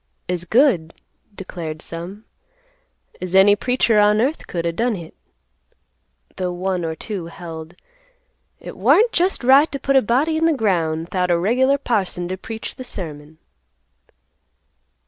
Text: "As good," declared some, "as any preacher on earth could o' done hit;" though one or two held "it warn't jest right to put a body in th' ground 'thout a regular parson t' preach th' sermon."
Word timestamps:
"As 0.27 0.45
good," 0.45 0.95
declared 1.35 1.79
some, 1.79 2.25
"as 3.21 3.35
any 3.35 3.55
preacher 3.55 3.99
on 3.99 4.19
earth 4.19 4.47
could 4.47 4.65
o' 4.65 4.71
done 4.71 4.95
hit;" 4.95 5.13
though 6.37 6.51
one 6.51 6.83
or 6.83 6.95
two 6.95 7.27
held 7.27 7.75
"it 8.59 8.75
warn't 8.75 9.11
jest 9.11 9.43
right 9.43 9.71
to 9.71 9.77
put 9.79 9.95
a 9.95 10.01
body 10.01 10.37
in 10.37 10.51
th' 10.51 10.57
ground 10.57 11.11
'thout 11.11 11.29
a 11.29 11.37
regular 11.37 11.77
parson 11.77 12.27
t' 12.27 12.35
preach 12.35 12.75
th' 12.77 12.83
sermon." 12.83 13.37